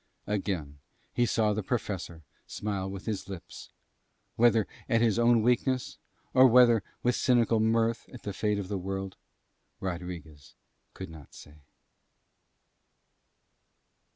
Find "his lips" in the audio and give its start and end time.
3.05-3.69